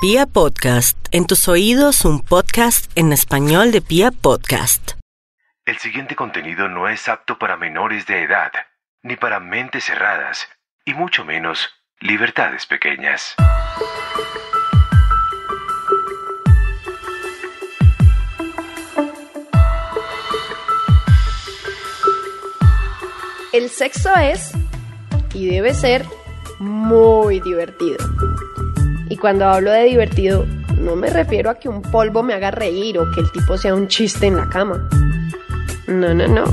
Pia 0.00 0.26
Podcast, 0.26 0.96
en 1.10 1.26
tus 1.26 1.48
oídos 1.48 2.04
un 2.04 2.20
podcast 2.20 2.88
en 2.94 3.12
español 3.12 3.72
de 3.72 3.80
Pia 3.80 4.12
Podcast. 4.12 4.92
El 5.66 5.78
siguiente 5.78 6.14
contenido 6.14 6.68
no 6.68 6.88
es 6.88 7.08
apto 7.08 7.36
para 7.36 7.56
menores 7.56 8.06
de 8.06 8.22
edad, 8.22 8.52
ni 9.02 9.16
para 9.16 9.40
mentes 9.40 9.86
cerradas, 9.86 10.48
y 10.84 10.94
mucho 10.94 11.24
menos 11.24 11.68
libertades 11.98 12.64
pequeñas. 12.66 13.34
El 23.52 23.68
sexo 23.68 24.14
es 24.14 24.52
y 25.34 25.48
debe 25.48 25.74
ser 25.74 26.04
muy 26.60 27.40
divertido. 27.40 27.98
Cuando 29.20 29.46
hablo 29.46 29.72
de 29.72 29.84
divertido, 29.84 30.46
no 30.80 30.94
me 30.94 31.10
refiero 31.10 31.50
a 31.50 31.56
que 31.56 31.68
un 31.68 31.82
polvo 31.82 32.22
me 32.22 32.34
haga 32.34 32.52
reír 32.52 32.98
o 32.98 33.10
que 33.10 33.20
el 33.20 33.32
tipo 33.32 33.58
sea 33.58 33.74
un 33.74 33.88
chiste 33.88 34.26
en 34.26 34.36
la 34.36 34.48
cama. 34.48 34.88
No, 35.88 36.14
no, 36.14 36.28
no. 36.28 36.44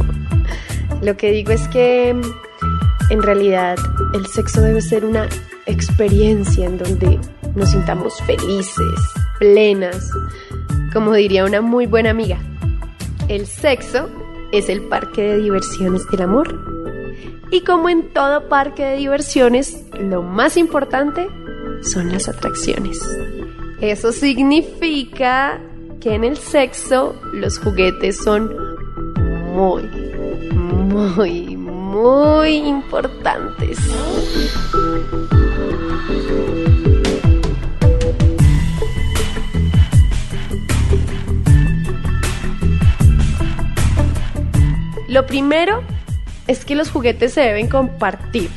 Lo 1.01 1.15
que 1.15 1.31
digo 1.31 1.51
es 1.51 1.67
que 1.67 2.09
en 2.09 3.21
realidad 3.21 3.77
el 4.13 4.25
sexo 4.25 4.61
debe 4.61 4.81
ser 4.81 5.05
una 5.05 5.27
experiencia 5.67 6.65
en 6.65 6.79
donde 6.79 7.19
nos 7.53 7.69
sintamos 7.69 8.19
felices, 8.23 8.99
plenas. 9.37 10.09
Como 10.91 11.13
diría 11.13 11.45
una 11.45 11.61
muy 11.61 11.85
buena 11.85 12.09
amiga, 12.09 12.39
el 13.27 13.45
sexo 13.45 14.09
es 14.51 14.69
el 14.69 14.81
parque 14.83 15.21
de 15.21 15.37
diversiones 15.37 16.09
del 16.09 16.23
amor. 16.23 16.59
Y 17.51 17.61
como 17.61 17.89
en 17.89 18.11
todo 18.11 18.49
parque 18.49 18.83
de 18.83 18.97
diversiones, 18.97 19.85
lo 19.99 20.23
más 20.23 20.57
importante 20.57 21.27
son 21.85 22.11
las 22.11 22.27
atracciones. 22.27 22.99
Eso 23.81 24.11
significa 24.11 25.59
que 26.01 26.15
en 26.15 26.23
el 26.23 26.37
sexo 26.37 27.15
los 27.33 27.59
juguetes 27.59 28.17
son 28.17 28.55
muy, 29.53 29.83
muy, 30.53 31.55
muy 31.57 32.55
importantes. 32.57 33.77
Lo 45.07 45.25
primero 45.25 45.81
es 46.47 46.65
que 46.65 46.75
los 46.75 46.91
juguetes 46.91 47.31
se 47.33 47.39
deben 47.39 47.69
compartir. 47.69 48.49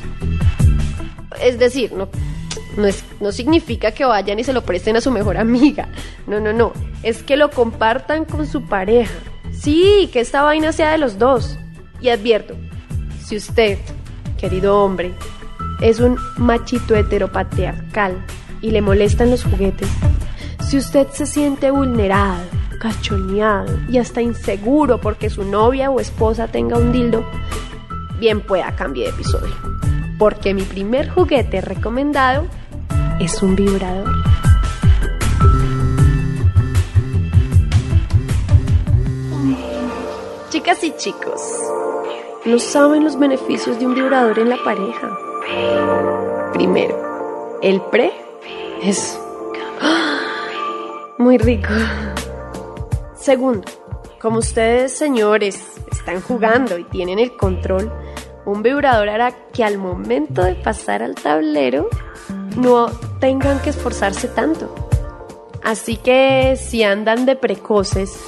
Es 1.41 1.57
decir, 1.57 1.93
no, 1.93 2.09
no, 2.75 2.85
es, 2.85 3.03
no 3.19 3.31
significa 3.31 3.91
que 3.91 4.05
vayan 4.05 4.39
y 4.39 4.43
se 4.43 4.53
lo 4.53 4.63
presten 4.63 4.95
a 4.95 5.01
su 5.01 5.11
mejor 5.11 5.37
amiga. 5.37 5.89
No, 6.27 6.39
no, 6.39 6.53
no. 6.53 6.73
Es 7.03 7.23
que 7.23 7.37
lo 7.37 7.49
compartan 7.49 8.25
con 8.25 8.47
su 8.47 8.65
pareja. 8.65 9.13
Sí, 9.51 10.09
que 10.13 10.21
esta 10.21 10.43
vaina 10.43 10.71
sea 10.71 10.91
de 10.91 10.97
los 10.97 11.19
dos. 11.19 11.57
Y 12.01 12.09
advierto, 12.09 12.55
si 13.23 13.37
usted, 13.37 13.77
querido 14.37 14.83
hombre, 14.83 15.13
es 15.81 15.99
un 15.99 16.17
machito 16.37 16.95
heteropatriarcal 16.95 18.25
y 18.61 18.71
le 18.71 18.81
molestan 18.81 19.31
los 19.31 19.43
juguetes, 19.43 19.89
si 20.67 20.77
usted 20.77 21.07
se 21.11 21.25
siente 21.25 21.71
vulnerado, 21.71 22.43
cachoneado 22.79 23.77
y 23.89 23.97
hasta 23.97 24.21
inseguro 24.21 25.01
porque 25.01 25.29
su 25.29 25.43
novia 25.43 25.89
o 25.89 25.99
esposa 25.99 26.47
tenga 26.47 26.77
un 26.77 26.91
dildo, 26.91 27.25
bien 28.19 28.41
pueda 28.41 28.75
cambiar 28.75 29.07
de 29.07 29.13
episodio. 29.15 29.55
Porque 30.17 30.53
mi 30.53 30.63
primer 30.63 31.09
juguete 31.09 31.61
recomendado 31.61 32.45
es 33.19 33.43
un 33.43 33.55
vibrador. 33.55 34.09
Chicas 40.49 40.83
y 40.83 40.91
chicos, 40.95 41.41
no 42.45 42.57
saben 42.59 43.03
los 43.03 43.19
beneficios 43.19 43.77
de 43.77 43.85
un 43.85 43.93
vibrador 43.93 44.39
en 44.39 44.49
la 44.49 44.57
pareja. 44.63 45.17
Primero, 46.53 47.59
el 47.61 47.81
pre 47.81 48.13
es 48.81 49.19
muy 51.17 51.37
rico. 51.37 51.69
Segundo, 53.15 53.67
como 54.21 54.39
ustedes 54.39 54.97
señores 54.97 55.61
están 55.91 56.21
jugando 56.21 56.77
y 56.77 56.85
tienen 56.85 57.19
el 57.19 57.35
control, 57.35 57.91
un 58.45 58.63
vibrador 58.63 59.09
hará 59.09 59.31
que 59.51 59.63
al 59.63 59.77
momento 59.77 60.43
de 60.43 60.55
pasar 60.55 61.03
al 61.03 61.15
tablero 61.15 61.89
no 62.55 62.89
tengan 63.19 63.59
que 63.61 63.69
esforzarse 63.69 64.27
tanto. 64.27 64.73
Así 65.63 65.97
que 65.97 66.55
si 66.55 66.83
andan 66.83 67.25
de 67.25 67.35
precoces, 67.35 68.25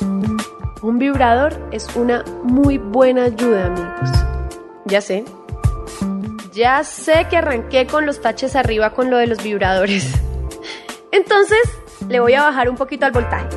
un 0.82 1.00
vibrador 1.00 1.58
es 1.72 1.88
una 1.96 2.24
muy 2.44 2.78
buena 2.78 3.26
ayuda, 3.26 3.68
amigos. 3.68 4.10
Ya 4.86 5.02
sé. 5.02 5.24
Ya 6.54 6.84
sé 6.84 7.28
que 7.30 7.38
arranqué 7.38 7.88
con 7.88 8.06
los 8.06 8.22
taches 8.22 8.56
arriba 8.56 8.94
con 8.94 9.10
lo 9.10 9.18
de 9.18 9.28
los 9.28 9.42
vibradores. 9.42 10.12
Entonces, 11.12 11.62
le 12.10 12.20
voy 12.20 12.34
a 12.34 12.44
bajar 12.44 12.70
un 12.70 12.76
poquito 12.76 13.06
al 13.06 13.12
voltaje. 13.12 13.48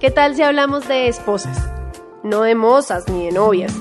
¿Qué 0.00 0.10
tal 0.10 0.34
si 0.34 0.42
hablamos 0.42 0.88
de 0.88 1.08
esposas? 1.08 1.70
No 2.22 2.42
de 2.42 2.54
mozas 2.54 3.08
ni 3.08 3.26
de 3.26 3.32
novias. 3.32 3.72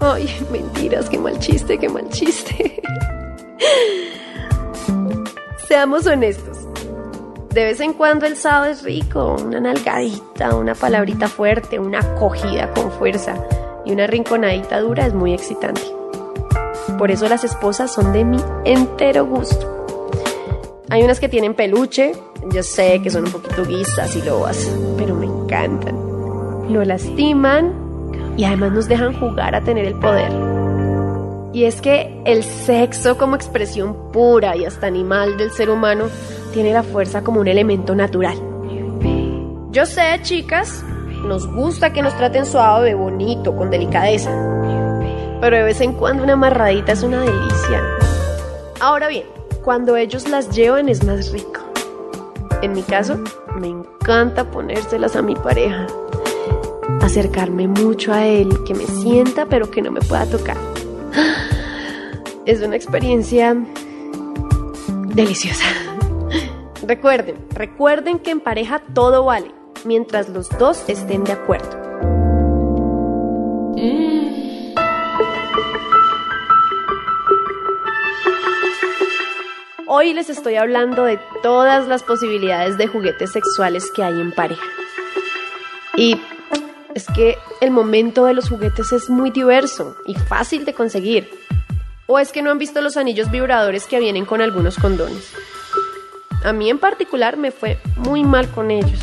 Ay, 0.00 0.28
mentiras, 0.50 1.08
qué 1.08 1.18
mal 1.18 1.38
chiste, 1.38 1.78
qué 1.78 1.88
mal 1.88 2.08
chiste. 2.08 2.82
Seamos 5.68 6.06
honestos. 6.06 6.66
De 7.50 7.62
vez 7.62 7.80
en 7.80 7.92
cuando 7.92 8.24
el 8.24 8.36
sábado 8.36 8.72
es 8.72 8.82
rico, 8.84 9.36
una 9.38 9.60
nalgadita, 9.60 10.56
una 10.56 10.74
palabrita 10.74 11.28
fuerte, 11.28 11.78
una 11.78 11.98
acogida 11.98 12.72
con 12.72 12.90
fuerza 12.90 13.34
y 13.84 13.92
una 13.92 14.06
rinconadita 14.06 14.80
dura 14.80 15.06
es 15.06 15.12
muy 15.12 15.34
excitante. 15.34 15.82
Por 16.96 17.10
eso 17.10 17.28
las 17.28 17.44
esposas 17.44 17.92
son 17.92 18.14
de 18.14 18.24
mi 18.24 18.38
entero 18.64 19.26
gusto. 19.26 19.86
Hay 20.88 21.02
unas 21.02 21.20
que 21.20 21.28
tienen 21.28 21.52
peluche, 21.52 22.12
yo 22.50 22.62
sé 22.62 23.02
que 23.02 23.10
son 23.10 23.26
un 23.26 23.32
poquito 23.32 23.66
guisas 23.66 24.16
y 24.16 24.22
lobas, 24.22 24.70
pero 24.96 25.14
me 25.14 25.26
encantan. 25.26 25.96
No 26.72 26.82
lastiman 26.82 27.74
y 28.38 28.44
además 28.44 28.72
nos 28.72 28.88
dejan 28.88 29.12
jugar 29.20 29.54
a 29.54 29.60
tener 29.60 29.84
el 29.84 29.96
poder. 29.96 30.57
Y 31.52 31.64
es 31.64 31.80
que 31.80 32.20
el 32.24 32.44
sexo 32.44 33.16
como 33.16 33.34
expresión 33.34 34.10
pura 34.12 34.56
y 34.56 34.64
hasta 34.64 34.86
animal 34.86 35.36
del 35.38 35.50
ser 35.50 35.70
humano 35.70 36.06
tiene 36.52 36.72
la 36.72 36.82
fuerza 36.82 37.22
como 37.22 37.40
un 37.40 37.48
elemento 37.48 37.94
natural. 37.94 38.38
Yo 39.70 39.86
sé, 39.86 40.18
chicas, 40.22 40.84
nos 41.24 41.46
gusta 41.46 41.92
que 41.92 42.02
nos 42.02 42.16
traten 42.16 42.44
suave, 42.46 42.94
bonito, 42.94 43.54
con 43.56 43.70
delicadeza. 43.70 44.30
Pero 45.40 45.56
de 45.56 45.62
vez 45.62 45.80
en 45.80 45.92
cuando 45.92 46.24
una 46.24 46.34
amarradita 46.34 46.92
es 46.92 47.02
una 47.02 47.20
delicia. 47.20 47.82
Ahora 48.80 49.08
bien, 49.08 49.24
cuando 49.64 49.96
ellos 49.96 50.28
las 50.28 50.50
llevan 50.50 50.88
es 50.88 51.04
más 51.04 51.32
rico. 51.32 51.60
En 52.62 52.72
mi 52.72 52.82
caso, 52.82 53.18
me 53.60 53.68
encanta 53.68 54.50
ponérselas 54.50 55.16
a 55.16 55.22
mi 55.22 55.34
pareja. 55.34 55.86
Acercarme 57.00 57.68
mucho 57.68 58.12
a 58.12 58.26
él, 58.26 58.48
que 58.66 58.74
me 58.74 58.86
sienta 58.86 59.46
pero 59.46 59.70
que 59.70 59.82
no 59.82 59.90
me 59.90 60.00
pueda 60.00 60.26
tocar. 60.26 60.56
Es 62.46 62.62
una 62.62 62.76
experiencia 62.76 63.56
deliciosa. 65.08 65.64
Recuerden, 66.86 67.36
recuerden 67.50 68.18
que 68.18 68.30
en 68.30 68.40
pareja 68.40 68.80
todo 68.94 69.24
vale, 69.24 69.52
mientras 69.84 70.28
los 70.28 70.48
dos 70.58 70.82
estén 70.88 71.24
de 71.24 71.32
acuerdo. 71.32 71.88
Hoy 79.90 80.12
les 80.12 80.30
estoy 80.30 80.56
hablando 80.56 81.04
de 81.04 81.18
todas 81.42 81.88
las 81.88 82.02
posibilidades 82.02 82.78
de 82.78 82.86
juguetes 82.86 83.32
sexuales 83.32 83.90
que 83.90 84.02
hay 84.02 84.20
en 84.20 84.32
pareja. 84.32 84.64
Y 85.96 86.20
es 86.94 87.06
que 87.06 87.36
el 87.60 87.70
momento 87.70 88.24
de 88.24 88.34
los 88.34 88.48
juguetes 88.48 88.92
es 88.92 89.10
muy 89.10 89.30
diverso 89.30 89.96
y 90.06 90.14
fácil 90.14 90.64
de 90.64 90.74
conseguir. 90.74 91.30
¿O 92.06 92.18
es 92.18 92.32
que 92.32 92.42
no 92.42 92.50
han 92.50 92.58
visto 92.58 92.80
los 92.80 92.96
anillos 92.96 93.30
vibradores 93.30 93.86
que 93.86 94.00
vienen 94.00 94.24
con 94.24 94.40
algunos 94.40 94.76
condones? 94.76 95.32
A 96.44 96.52
mí 96.52 96.70
en 96.70 96.78
particular 96.78 97.36
me 97.36 97.50
fue 97.50 97.78
muy 97.96 98.24
mal 98.24 98.48
con 98.48 98.70
ellos, 98.70 99.00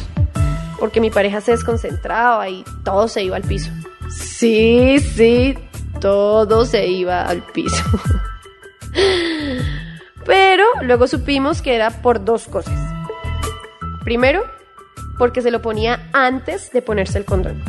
porque 0.79 1.01
mi 1.01 1.11
pareja 1.11 1.41
se 1.41 1.51
desconcentraba 1.51 2.49
y 2.49 2.63
todo 2.83 3.07
se 3.07 3.23
iba 3.23 3.35
al 3.35 3.43
piso. 3.43 3.69
Sí, 4.09 4.99
sí, 4.99 5.57
todo 5.99 6.65
se 6.65 6.87
iba 6.87 7.23
al 7.23 7.43
piso. 7.43 7.83
Pero 10.25 10.63
luego 10.81 11.07
supimos 11.07 11.61
que 11.61 11.75
era 11.75 11.89
por 12.01 12.23
dos 12.25 12.47
cosas. 12.47 12.73
Primero, 14.03 14.43
porque 15.17 15.41
se 15.41 15.51
lo 15.51 15.61
ponía 15.61 16.09
antes 16.13 16.71
de 16.71 16.81
ponerse 16.81 17.17
el 17.17 17.25
condón. 17.25 17.61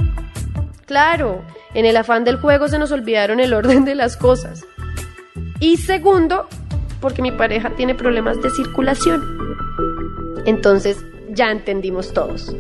Claro, 0.87 1.43
en 1.75 1.84
el 1.84 1.96
afán 1.96 2.25
del 2.25 2.37
juego 2.37 2.69
se 2.69 2.78
nos 2.78 2.93
olvidaron 2.93 3.40
el 3.40 3.52
orden 3.52 3.84
de 3.84 3.94
las 3.94 4.16
cosas. 4.16 4.64
Y 5.58 5.78
segundo, 5.78 6.48
porque 7.00 7.22
mi 7.22 7.32
pareja 7.32 7.70
tiene 7.70 7.94
problemas 7.94 8.40
de 8.40 8.50
circulación. 8.50 9.22
Entonces 10.44 11.04
ya 11.31 11.50
entendimos 11.50 12.12
todos. 12.12 12.54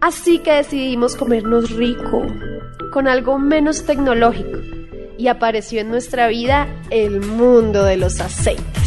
Así 0.00 0.38
que 0.38 0.52
decidimos 0.52 1.16
comernos 1.16 1.70
rico, 1.70 2.26
con 2.90 3.08
algo 3.08 3.38
menos 3.38 3.84
tecnológico, 3.84 4.58
y 5.16 5.28
apareció 5.28 5.80
en 5.80 5.90
nuestra 5.90 6.26
vida 6.26 6.66
el 6.90 7.20
mundo 7.20 7.84
de 7.84 7.96
los 7.96 8.20
aceites. 8.20 8.81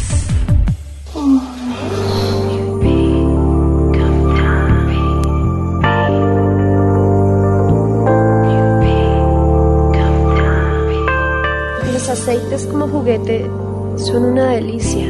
Como 12.64 12.88
juguete 12.88 13.50
son 13.96 14.24
una 14.24 14.52
delicia. 14.52 15.06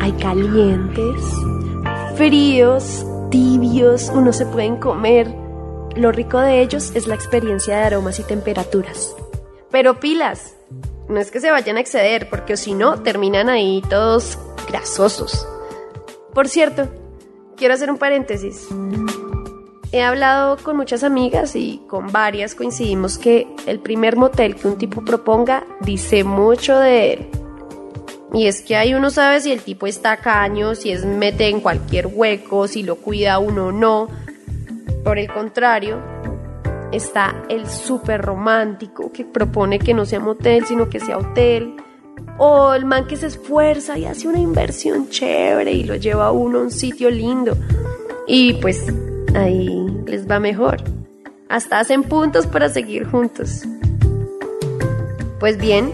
Hay 0.00 0.10
calientes, 0.12 1.22
fríos, 2.16 3.06
tibios, 3.30 4.10
uno 4.12 4.32
se 4.32 4.44
pueden 4.44 4.76
comer. 4.76 5.32
Lo 5.94 6.10
rico 6.10 6.40
de 6.40 6.60
ellos 6.60 6.90
es 6.96 7.06
la 7.06 7.14
experiencia 7.14 7.78
de 7.78 7.84
aromas 7.84 8.18
y 8.18 8.24
temperaturas. 8.24 9.14
Pero 9.70 10.00
pilas, 10.00 10.56
no 11.08 11.20
es 11.20 11.30
que 11.30 11.40
se 11.40 11.52
vayan 11.52 11.76
a 11.76 11.80
exceder, 11.80 12.28
porque 12.28 12.56
si 12.56 12.74
no, 12.74 13.02
terminan 13.02 13.48
ahí 13.48 13.80
todos 13.88 14.36
grasosos. 14.66 15.46
Por 16.34 16.48
cierto, 16.48 16.88
quiero 17.56 17.74
hacer 17.74 17.88
un 17.88 17.98
paréntesis. 17.98 18.66
He 19.90 20.02
hablado 20.02 20.58
con 20.58 20.76
muchas 20.76 21.02
amigas 21.02 21.56
y 21.56 21.80
con 21.88 22.12
varias 22.12 22.54
coincidimos 22.54 23.16
que 23.16 23.46
el 23.66 23.80
primer 23.80 24.16
motel 24.16 24.54
que 24.54 24.68
un 24.68 24.76
tipo 24.76 25.02
proponga 25.02 25.64
dice 25.80 26.24
mucho 26.24 26.78
de 26.78 27.12
él. 27.14 27.28
Y 28.34 28.46
es 28.46 28.60
que 28.60 28.76
ahí 28.76 28.92
uno 28.92 29.08
sabe 29.08 29.40
si 29.40 29.50
el 29.50 29.62
tipo 29.62 29.86
está 29.86 30.18
caño, 30.18 30.74
si 30.74 30.90
es 30.90 31.06
mete 31.06 31.48
en 31.48 31.60
cualquier 31.60 32.06
hueco, 32.06 32.68
si 32.68 32.82
lo 32.82 32.96
cuida 32.96 33.38
uno 33.38 33.68
o 33.68 33.72
no. 33.72 34.08
Por 35.02 35.18
el 35.18 35.32
contrario, 35.32 35.98
está 36.92 37.42
el 37.48 37.66
súper 37.66 38.20
romántico 38.20 39.10
que 39.10 39.24
propone 39.24 39.78
que 39.78 39.94
no 39.94 40.04
sea 40.04 40.20
motel, 40.20 40.66
sino 40.66 40.90
que 40.90 41.00
sea 41.00 41.16
hotel. 41.16 41.76
O 42.36 42.74
el 42.74 42.84
man 42.84 43.06
que 43.06 43.16
se 43.16 43.28
esfuerza 43.28 43.96
y 43.96 44.04
hace 44.04 44.28
una 44.28 44.38
inversión 44.38 45.08
chévere 45.08 45.72
y 45.72 45.84
lo 45.84 45.96
lleva 45.96 46.26
a 46.26 46.32
uno 46.32 46.58
a 46.58 46.62
un 46.62 46.70
sitio 46.70 47.10
lindo. 47.10 47.56
Y 48.26 48.52
pues 48.54 48.84
ahí 49.34 49.86
les 50.06 50.30
va 50.30 50.40
mejor. 50.40 50.76
Hasta 51.48 51.80
hacen 51.80 52.02
puntos 52.02 52.46
para 52.46 52.68
seguir 52.68 53.06
juntos. 53.06 53.62
Pues 55.40 55.56
bien, 55.56 55.92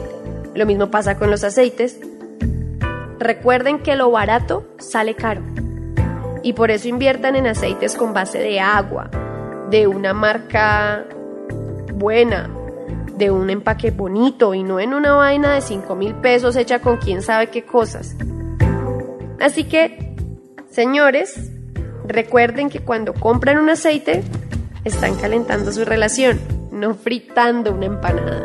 lo 0.54 0.66
mismo 0.66 0.90
pasa 0.90 1.16
con 1.18 1.30
los 1.30 1.44
aceites. 1.44 2.00
Recuerden 3.18 3.78
que 3.78 3.96
lo 3.96 4.10
barato 4.10 4.66
sale 4.78 5.14
caro. 5.14 5.42
Y 6.42 6.52
por 6.52 6.70
eso 6.70 6.88
inviertan 6.88 7.36
en 7.36 7.46
aceites 7.46 7.96
con 7.96 8.12
base 8.12 8.38
de 8.38 8.60
agua, 8.60 9.10
de 9.70 9.86
una 9.86 10.12
marca 10.12 11.06
buena, 11.94 12.50
de 13.16 13.30
un 13.30 13.48
empaque 13.48 13.90
bonito 13.90 14.54
y 14.54 14.62
no 14.62 14.80
en 14.80 14.92
una 14.92 15.14
vaina 15.14 15.54
de 15.54 15.60
5 15.60 15.94
mil 15.94 16.14
pesos 16.16 16.56
hecha 16.56 16.80
con 16.80 16.98
quién 16.98 17.22
sabe 17.22 17.48
qué 17.48 17.64
cosas. 17.64 18.16
Así 19.40 19.64
que, 19.64 20.16
señores, 20.68 21.53
recuerden 22.04 22.70
que 22.70 22.80
cuando 22.80 23.14
compran 23.14 23.58
un 23.58 23.70
aceite, 23.70 24.22
están 24.84 25.16
calentando 25.16 25.72
su 25.72 25.84
relación, 25.84 26.38
no 26.70 26.94
fritando 26.94 27.72
una 27.72 27.86
empanada. 27.86 28.44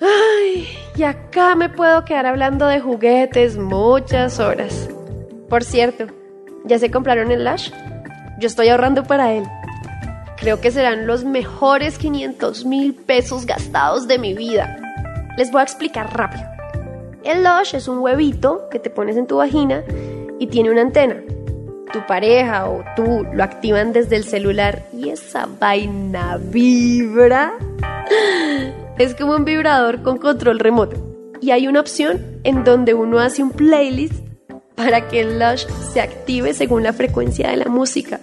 Ay, 0.00 0.68
y 0.96 1.02
acá 1.02 1.54
me 1.54 1.68
puedo 1.70 2.04
quedar 2.04 2.26
hablando 2.26 2.66
de 2.66 2.80
juguetes 2.80 3.56
muchas 3.56 4.38
horas. 4.38 4.88
Por 5.48 5.64
cierto, 5.64 6.06
¿ya 6.64 6.78
se 6.78 6.90
compraron 6.90 7.30
el 7.30 7.44
Lash? 7.44 7.70
Yo 8.38 8.46
estoy 8.46 8.68
ahorrando 8.68 9.04
para 9.04 9.32
él. 9.32 9.44
Creo 10.40 10.60
que 10.60 10.70
serán 10.70 11.06
los 11.06 11.24
mejores 11.24 11.98
500 11.98 12.64
mil 12.64 12.94
pesos 12.94 13.44
gastados 13.44 14.06
de 14.06 14.18
mi 14.18 14.34
vida. 14.34 14.80
Les 15.36 15.50
voy 15.50 15.60
a 15.60 15.64
explicar 15.64 16.16
rápido. 16.16 16.44
El 17.24 17.42
Lush 17.42 17.74
es 17.74 17.88
un 17.88 17.98
huevito 17.98 18.68
que 18.70 18.78
te 18.78 18.88
pones 18.88 19.16
en 19.16 19.26
tu 19.26 19.38
vagina 19.38 19.82
y 20.38 20.46
tiene 20.46 20.70
una 20.70 20.82
antena. 20.82 21.16
Tu 21.92 22.06
pareja 22.06 22.68
o 22.68 22.84
tú 22.94 23.26
lo 23.32 23.42
activan 23.42 23.92
desde 23.92 24.16
el 24.16 24.24
celular 24.24 24.84
y 24.92 25.08
esa 25.08 25.48
vaina 25.58 26.38
vibra. 26.40 27.54
Es 28.98 29.14
como 29.14 29.34
un 29.34 29.44
vibrador 29.44 30.02
con 30.02 30.18
control 30.18 30.60
remoto. 30.60 30.96
Y 31.40 31.50
hay 31.50 31.66
una 31.66 31.80
opción 31.80 32.40
en 32.44 32.64
donde 32.64 32.94
uno 32.94 33.18
hace 33.18 33.42
un 33.42 33.50
playlist 33.50 34.14
para 34.76 35.08
que 35.08 35.20
el 35.20 35.40
Lush 35.40 35.66
se 35.92 36.00
active 36.00 36.54
según 36.54 36.84
la 36.84 36.92
frecuencia 36.92 37.50
de 37.50 37.56
la 37.56 37.66
música. 37.66 38.20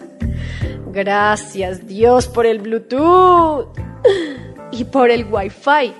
Gracias 0.96 1.86
Dios 1.88 2.30
por 2.30 2.46
el 2.46 2.60
Bluetooth 2.60 3.68
y 4.72 4.86
por 4.86 5.10
el 5.12 5.26
Wi-Fi. 5.30 5.94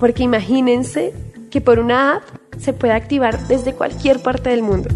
Porque 0.00 0.24
imagínense 0.24 1.14
que 1.52 1.60
por 1.60 1.78
una 1.78 2.16
app 2.16 2.24
se 2.58 2.72
puede 2.72 2.94
activar 2.94 3.38
desde 3.46 3.74
cualquier 3.74 4.20
parte 4.20 4.50
del 4.50 4.62
mundo. 4.62 4.88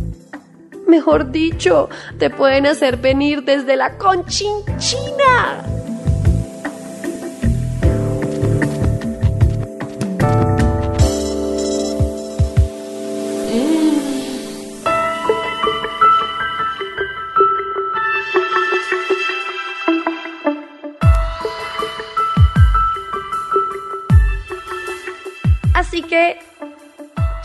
Mejor 0.88 1.30
dicho, 1.30 1.88
te 2.18 2.30
pueden 2.30 2.66
hacer 2.66 2.96
venir 2.96 3.44
desde 3.44 3.76
la 3.76 3.96
Conchinchina. 3.96 5.81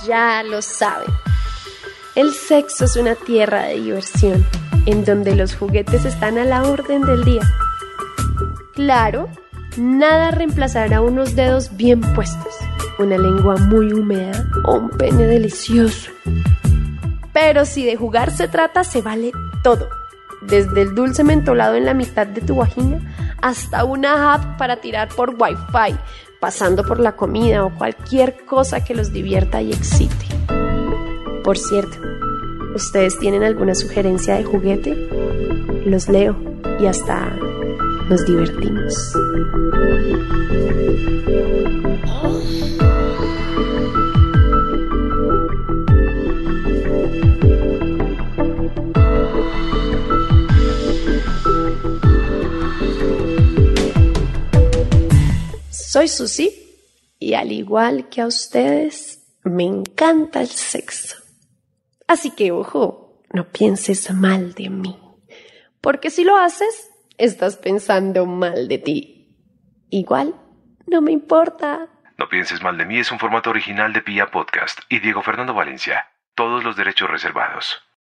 Ya 0.07 0.41
lo 0.43 0.61
saben. 0.61 1.09
El 2.15 2.33
sexo 2.33 2.85
es 2.85 2.95
una 2.95 3.15
tierra 3.15 3.63
de 3.63 3.75
diversión, 3.75 4.45
en 4.85 5.05
donde 5.05 5.35
los 5.35 5.55
juguetes 5.55 6.05
están 6.05 6.37
a 6.37 6.45
la 6.45 6.63
orden 6.63 7.01
del 7.01 7.23
día. 7.23 7.41
Claro, 8.73 9.29
nada 9.77 10.31
reemplazará 10.31 11.01
unos 11.01 11.35
dedos 11.35 11.75
bien 11.75 12.01
puestos, 12.15 12.55
una 12.97 13.17
lengua 13.17 13.57
muy 13.57 13.93
húmeda 13.93 14.45
o 14.63 14.75
un 14.75 14.89
pene 14.89 15.27
delicioso. 15.27 16.11
Pero 17.33 17.65
si 17.65 17.85
de 17.85 17.95
jugar 17.95 18.31
se 18.31 18.47
trata, 18.47 18.83
se 18.83 19.01
vale 19.01 19.31
todo. 19.61 19.87
Desde 20.41 20.81
el 20.81 20.95
dulce 20.95 21.23
mentolado 21.23 21.75
en 21.75 21.85
la 21.85 21.93
mitad 21.93 22.25
de 22.25 22.41
tu 22.41 22.55
vagina 22.55 22.99
hasta 23.41 23.83
una 23.83 24.33
app 24.33 24.57
para 24.57 24.77
tirar 24.77 25.09
por 25.09 25.35
wifi, 25.39 25.97
pasando 26.39 26.83
por 26.83 26.99
la 26.99 27.15
comida 27.15 27.65
o 27.65 27.75
cualquier 27.75 28.45
cosa 28.45 28.83
que 28.83 28.95
los 28.95 29.11
divierta 29.11 29.61
y 29.61 29.71
excite. 29.71 30.25
Por 31.43 31.57
cierto, 31.57 31.97
¿ustedes 32.75 33.17
tienen 33.19 33.43
alguna 33.43 33.75
sugerencia 33.75 34.35
de 34.35 34.43
juguete? 34.43 34.95
Los 35.85 36.09
leo 36.09 36.35
y 36.79 36.85
hasta 36.85 37.29
nos 38.09 38.25
divertimos. 38.25 39.13
Soy 56.17 56.27
Susi 56.27 56.79
y 57.19 57.35
al 57.35 57.51
igual 57.51 58.09
que 58.09 58.21
a 58.21 58.25
ustedes, 58.25 59.23
me 59.43 59.65
encanta 59.65 60.41
el 60.41 60.47
sexo. 60.47 61.15
Así 62.07 62.31
que, 62.31 62.51
ojo, 62.51 63.21
no 63.31 63.47
pienses 63.51 64.11
mal 64.11 64.55
de 64.55 64.69
mí, 64.69 64.97
porque 65.79 66.09
si 66.09 66.23
lo 66.23 66.35
haces, 66.35 66.89
estás 67.19 67.57
pensando 67.57 68.25
mal 68.25 68.67
de 68.67 68.77
ti. 68.79 69.35
Igual, 69.91 70.33
no 70.87 71.01
me 71.01 71.11
importa. 71.11 71.87
No 72.17 72.27
pienses 72.29 72.63
mal 72.63 72.79
de 72.79 72.85
mí 72.85 72.97
es 72.97 73.11
un 73.11 73.19
formato 73.19 73.51
original 73.51 73.93
de 73.93 74.01
Pia 74.01 74.31
Podcast 74.31 74.79
y 74.89 74.99
Diego 74.99 75.21
Fernando 75.21 75.53
Valencia. 75.53 76.07
Todos 76.33 76.63
los 76.63 76.75
derechos 76.75 77.11
reservados. 77.11 77.86